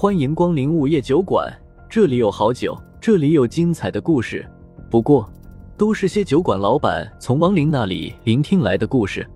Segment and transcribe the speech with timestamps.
[0.00, 1.46] 欢迎光临午夜酒馆，
[1.86, 4.50] 这里有好酒，这里有精彩的故事。
[4.90, 5.30] 不过，
[5.76, 9.28] 都是些酒馆老板从亡灵那里聆听来的故事。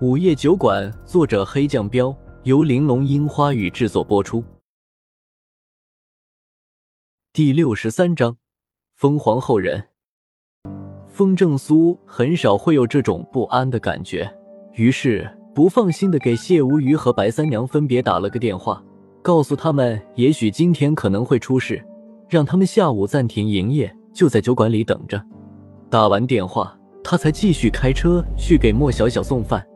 [0.00, 4.42] 午夜酒馆，作者黑酱标，由玲珑樱花雨制作播出。
[7.34, 8.38] 第六十三章，
[8.94, 9.88] 疯皇后人。
[11.08, 14.34] 风正苏很少会有这种不安的感觉，
[14.76, 18.82] 于是不放心的给谢无鱼和白三娘分别打了个电话，
[19.26, 21.84] 告诉他们也许今天可能会出事，
[22.28, 25.20] 让他们下午暂停营业，就在酒馆里等着。
[25.90, 29.66] 打完电话，他才继续开车去给莫小小送饭。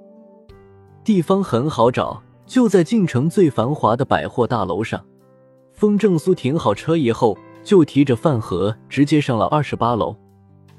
[1.03, 5.05] 地方很好找，就在晋城最繁华的百货大楼上。
[5.73, 10.15] 风正苏停好车以后，就提着饭盒直接上了二十八楼。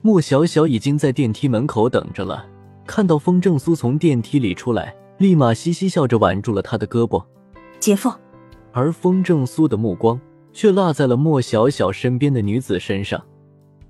[0.01, 2.45] 莫小小已经在电梯门口等着了，
[2.87, 7.21] 看到风正苏从电梯里出来，立马嘻嘻笑着挽住了他的胳膊。
[7.81, 8.09] 姐夫，
[8.71, 10.19] 而风正苏的目光
[10.53, 13.21] 却落在了莫小小身边的女子身上。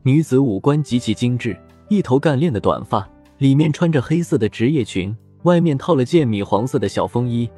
[0.03, 1.55] 女子五官极其精致，
[1.89, 7.50] 一头干练的短发，里面穿着黑色的职业裙，外面套了件米黄色的小风衣。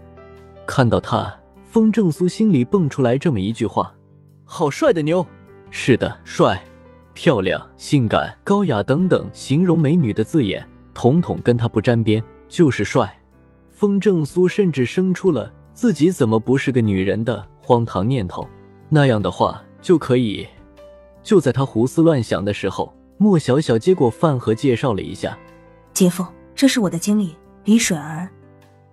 [0.66, 3.94] 看到她，风正苏心里蹦出来这么一句话
[4.44, 5.26] ：“好帅的妞！”
[5.72, 6.62] 是的，帅。
[7.14, 13.16] 漂亮、性感、高雅等等形容美女的字眼，统统跟他不沾边，就是帅。
[13.70, 18.48] 风正苏甚至生出了自己怎么不是个女人的荒唐念头。
[18.90, 20.48] 那样的话就可以。
[21.24, 25.38] 就在他胡思乱想的时候，莫小小接过饭盒，介绍了一下
[25.94, 28.30] ：“姐夫，这是我的经理李水儿。”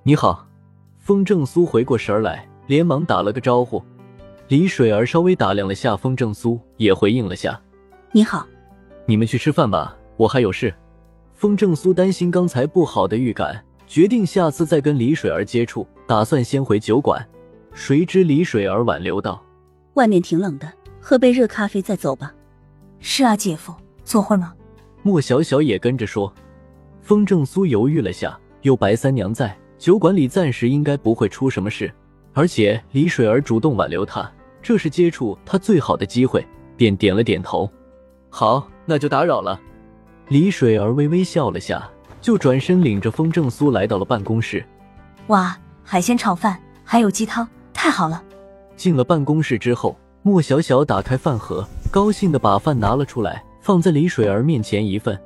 [0.04, 0.46] 你好。
[0.98, 3.82] 风正苏回过神来，连忙打了个招呼。
[4.48, 7.60] 李水儿稍微打量了下风正苏，也回应了下。
[8.12, 8.46] 你好，
[9.06, 10.72] 你们去吃饭吧，我还有事。
[11.34, 17.25] 风正苏担心刚才不好的预感，决定下次再跟李水儿接触，打算先回酒馆。
[17.72, 19.41] 谁知李水儿挽留道
[19.94, 20.69] ：“外面挺冷的，
[21.00, 22.34] 喝杯热咖啡再走吧。”
[22.98, 23.72] 是啊，姐夫，
[24.03, 24.53] 坐会儿吗？
[25.05, 26.34] 莫小小也跟着说。
[27.00, 31.88] 风正苏犹豫了下，有白三娘在，酒馆里暂时应该不会出什么事，
[32.32, 34.28] 而且李水儿主动挽留他，
[34.60, 36.44] 这是接触他最好的机会，
[36.76, 37.70] 便点了点头。
[38.31, 39.60] 好，那就打扰了。
[40.26, 41.88] 李水儿微微笑了下，
[42.20, 44.66] 就转身领着风正苏来到了办公室。
[45.28, 45.56] 哇，
[45.90, 48.22] 海鲜炒饭还有鸡汤，太好了！
[48.76, 55.20] 进了办公室之后，莫小小打开饭盒，高兴的把饭拿了出来，放在李水儿面前一份。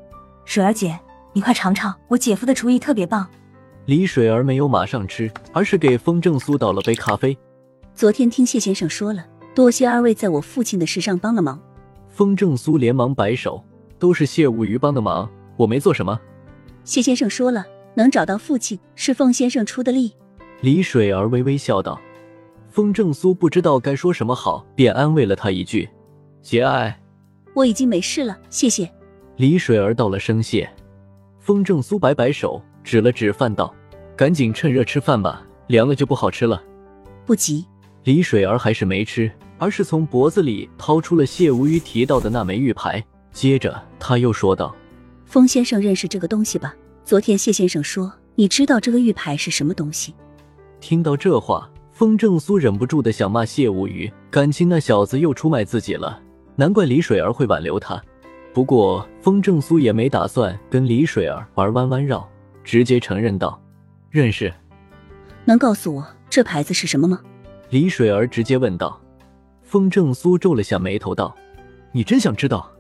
[0.47, 0.99] 水儿姐，
[1.35, 3.29] 你快尝尝，我姐夫的厨艺特别棒。
[3.85, 7.37] 李水儿没有马上吃，而是给风正苏倒了杯咖啡。
[7.95, 9.23] 昨天听谢先生说了，
[9.55, 11.61] 多谢二位在我父亲的事上帮了忙。
[12.09, 13.63] 风正苏连忙摆手
[14.01, 16.19] ：“都是谢无鱼帮的忙，我没做什么。”
[16.85, 20.15] 谢先生说了，能找到父亲是凤先生出的力。
[20.65, 22.01] 李水儿微微笑道。
[22.71, 25.87] 风正苏不知道该说什么好，便安慰了他一句
[26.41, 26.99] ：“节哀，
[27.53, 28.91] 我已经没事了，谢谢。”
[29.37, 30.67] 李水儿道了声谢。
[31.39, 33.75] 风正苏摆摆手，指了指饭道
[34.17, 36.63] ：“赶紧趁热吃饭吧，凉了就不好吃了。”
[37.27, 37.67] 不急。
[38.05, 39.31] 李水儿还是没吃。
[39.59, 44.75] 而是从脖子里掏出了谢无鱼提到的那枚玉牌，接着他又说道
[45.27, 46.75] ：“风先生认识这个东西吧？
[47.05, 50.15] 昨天谢先生说你知道这个玉牌是什么东西。”
[50.85, 56.21] 听到这话，风正苏忍不住的想骂谢无鱼，感情那小子又出卖自己了，
[56.57, 57.99] 难怪李水儿会挽留他。
[58.53, 62.29] 不过风正苏也没打算跟李水儿玩弯弯绕，
[62.63, 63.59] 直接承认道
[64.13, 64.53] ：“认识。”
[65.47, 67.19] 能告诉我这牌子是什么吗？
[67.71, 69.01] 李水儿直接问道。
[69.63, 71.35] 风正苏皱了下眉头，道
[71.93, 72.71] ：“你真想知道？”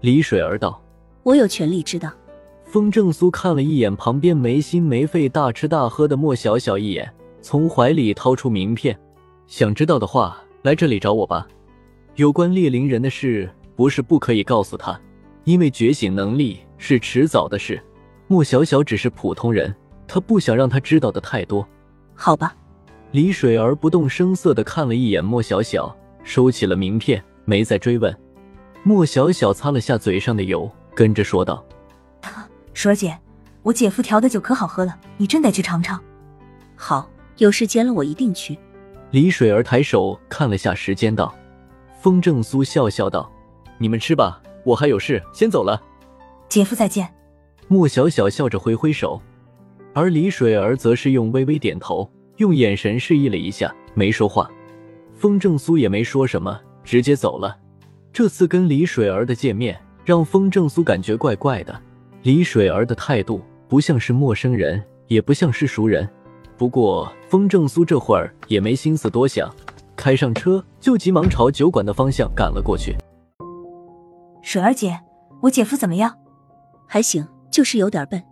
[0.00, 0.82] 李水儿道
[1.22, 2.10] ：“我有权利知道。”
[2.64, 7.12] 风正苏看了一眼旁边没心没肺大吃大喝的莫小小一眼，
[7.44, 8.98] 从怀里掏出名片
[9.46, 11.46] ：“想知道的话，来这里找我吧。
[12.14, 14.98] 有关猎灵人的事，不是不可以告诉他，
[15.44, 17.78] 因为觉醒能力是迟早的事。
[18.28, 19.72] 莫小小只是普通人，
[20.08, 21.68] 他不想让他知道的太多。”
[22.16, 22.56] 好吧。
[23.10, 25.94] 李水儿不动声色的看了一眼莫小小。
[26.22, 28.16] 收起了名片，没再追问。
[28.82, 31.62] 莫小小擦了下嘴上的油，跟着说道
[32.72, 33.18] ：“水儿姐，
[33.62, 36.00] 我姐夫调的酒可好喝了，你真得去尝尝。”
[36.74, 37.06] 好，
[37.38, 38.58] 有时间了我一定去。
[39.10, 41.34] 李水儿抬手看了下时间，道
[42.00, 43.30] ：“风正苏笑笑道
[43.78, 45.80] ：‘你们吃吧，我还有事，先走了。’
[46.48, 47.08] 姐夫再见。”
[47.66, 49.20] 莫小小笑着挥挥手，
[49.94, 54.50] 而李水儿则是用微微点头，用眼神示意了一下，没说话。
[55.14, 57.56] 风正苏也没说什么，直接走了。
[58.12, 61.80] 这次跟李水儿的见面，让风正苏感觉怪怪的。
[62.22, 66.08] 李水儿的态度不像是陌生人，也不像是熟人。
[66.56, 69.52] 不过风正苏这会儿也没心思多想，
[69.96, 72.96] 开上车就急忙朝酒馆的方向赶了过去。
[74.42, 75.00] 水儿姐，
[75.42, 76.16] 我姐夫怎么样？
[76.86, 78.22] 还行，就是有点笨。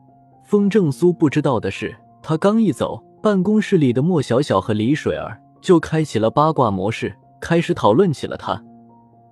[0.44, 8.62] 风正苏不知道的是，他刚一走，办公室里的莫小小和李水儿就开启了八卦模式，开始讨论起了他。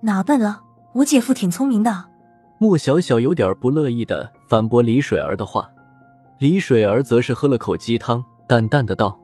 [0.01, 0.61] 哪笨了？
[0.93, 2.05] 我姐夫挺聪明的。
[2.57, 5.69] 莫小小有点不乐意的反驳李水儿的话，
[6.39, 9.17] 李水儿则是喝了口鸡汤，淡淡的道：“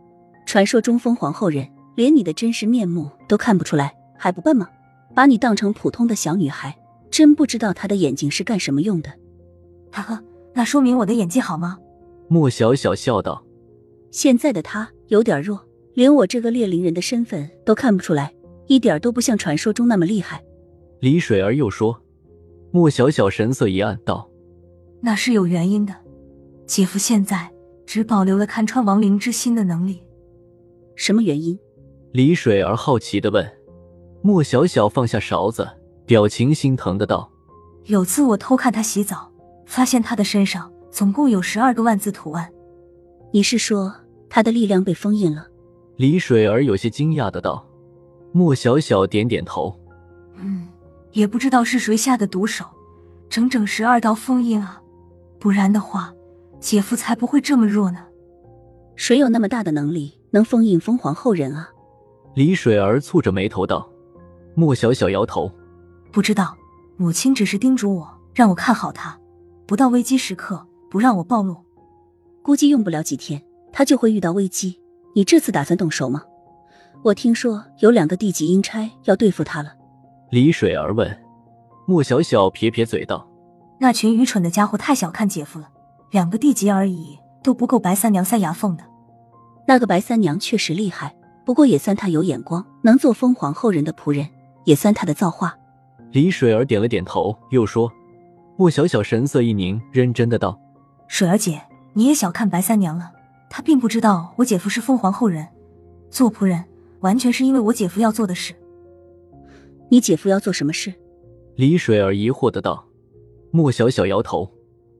[0.47, 4.69] 传说中封皇后人，连你的真实面目都看不出来，还不笨吗？
[5.13, 6.73] 把你当成普通的小女孩，
[7.11, 9.09] 真不知道她的眼睛是干什么用的。”
[9.91, 11.77] 哈哈，那说明我的演技好吗？
[12.29, 13.43] 莫小小笑道
[14.11, 15.61] ：“现在的她有点弱，
[15.93, 18.33] 连我这个猎灵人的身份都看不出来，
[18.67, 20.41] 一点都不像传说中那么厉害。”
[21.01, 22.01] 李水儿又说
[22.71, 24.29] ：“莫小小神色一暗，道
[25.03, 25.93] ：‘那是有原因的，
[26.65, 27.51] 姐夫现在
[27.87, 30.03] 只保留了看穿亡灵之心的能力。’
[30.95, 31.57] 什么原因？”
[32.13, 33.51] 李水儿好奇的问。
[34.21, 35.67] 莫小小放下勺子，
[36.05, 37.31] 表情心疼的道
[37.85, 39.31] ：“有次我偷看他洗澡，
[39.65, 42.51] 发现他的身上……”总共有十二个万字图案，
[43.31, 43.93] 你是说
[44.27, 45.45] 他的力量被封印了？
[45.97, 47.63] 李水儿有些惊讶的道。
[48.31, 49.79] 莫小小点点头，
[50.37, 50.67] 嗯，
[51.11, 52.65] 也不知道是谁下的毒手，
[53.29, 54.81] 整整十二道封印啊！
[55.39, 56.11] 不然的话，
[56.59, 58.05] 姐夫才不会这么弱呢。
[58.95, 61.69] 谁有那么大的能力能封印封皇后人啊？
[62.33, 63.87] 李水儿蹙着眉头道。
[64.55, 65.51] 莫小小摇头，
[66.11, 66.57] 不知道，
[66.95, 69.19] 母亲只是叮嘱我，让我看好他，
[69.67, 70.65] 不到危机时刻。
[70.89, 71.57] 不让我暴露，
[72.41, 73.43] 估计用不了几天，
[73.73, 74.79] 他就会遇到危机。
[75.13, 76.23] 你这次打算动手吗？
[77.03, 79.73] 我听说有两个地级阴差要对付他了。
[80.31, 81.13] 李水儿问。
[81.85, 83.29] 莫小小撇撇嘴道
[83.79, 85.69] ：“那群愚蠢的家伙太小看姐夫了，
[86.11, 88.83] 两个地级而已，都不够白三娘塞牙缝的。
[89.67, 91.15] 那个白三娘确实厉害，
[91.45, 94.27] 不过也算她有眼光，能做封皇后人的仆人，
[94.63, 95.57] 也算她的造化。”
[96.11, 97.91] 李水儿点了点头，又说
[98.55, 100.57] ：“莫小小神色一凝，认真的道。”
[101.07, 101.61] 水儿姐，
[101.93, 103.11] 你也小看白三娘了。
[103.49, 105.47] 她并不知道我姐夫是封皇后人，
[106.09, 106.63] 做仆人
[107.01, 108.53] 完全是因为我姐夫要做的事。
[109.89, 110.93] 你姐夫要做什么事？
[111.55, 112.85] 李水儿疑惑的道。
[113.51, 114.49] 莫小小摇头，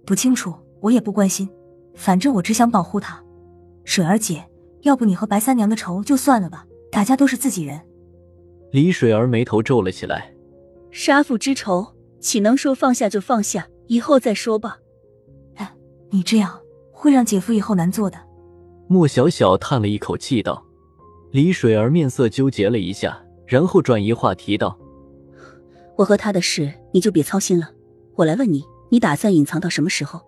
[0.06, 1.48] 不清楚，我也不关心。
[1.94, 3.24] 反正我只想保护他。
[3.84, 4.44] 水儿姐，
[4.82, 7.80] 要不你和白三娘的仇就算了吧，大家都是自己人。
[8.72, 10.34] 李水儿眉头皱了起来。
[10.92, 11.88] 杀父之仇，
[12.20, 13.68] 岂能说放下就放下？
[13.88, 14.80] 以后再说吧。
[16.10, 16.58] 你这样
[16.92, 18.18] 会让姐夫以后难做的。
[18.88, 20.66] 莫小小叹了一口气道
[21.32, 24.80] ：“李水儿面色纠结了一下，然后转移话题道
[25.98, 27.72] ：‘我和他的事你就别操心了。
[28.16, 30.22] 我来问你，你打算隐藏到什么时候？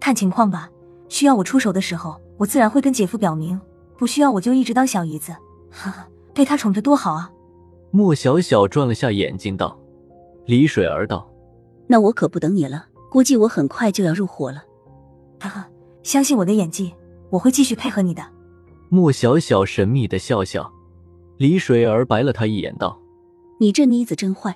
[0.00, 0.70] 看情况吧。
[1.08, 3.58] 需要我出手的时候，我自然会跟姐夫表明；
[3.96, 5.32] 不需要，我就一直当小姨子，
[5.70, 7.30] 哈哈，被他宠着多好啊。’
[7.90, 9.78] 莫小小转了下眼睛道
[10.44, 11.26] ：‘李水儿道，
[11.86, 12.86] 那我可不等你了。
[13.10, 14.62] 估计我很快就要入伙了。’”
[15.40, 15.68] 哈哈，
[16.02, 16.94] 相信我的演技，
[17.30, 18.22] 我会继续配合你的。
[18.90, 20.70] 莫小小神秘的笑笑，
[21.38, 23.00] 李水儿白了他一眼，道
[23.58, 24.54] ：“你这妮子真坏。”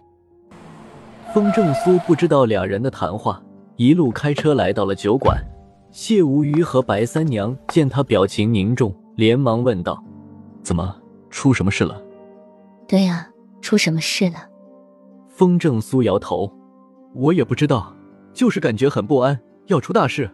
[1.32, 3.42] 风正苏不知道俩人的谈话，
[3.82, 5.37] 一路开车来到了酒馆。
[5.90, 10.00] 谢无虞和白三娘见他表情凝重，连忙问道
[10.62, 10.96] ：“怎么，
[11.31, 12.00] 出什么事了
[12.87, 13.29] ？”“对呀，
[13.61, 14.37] 出什么事了？”
[15.27, 16.51] 风正苏摇头
[17.12, 17.93] ：“我也不知道，
[18.32, 19.36] 就是感觉很不安，
[19.67, 20.31] 要出大事。”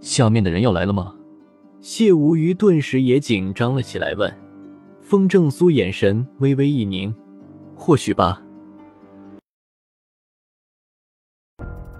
[0.00, 1.14] 下面的人要来了吗？
[1.82, 4.34] 谢无虞顿时也紧张了起来，问。
[5.02, 7.14] 风正苏眼神微微一凝，
[7.76, 8.41] 或许吧。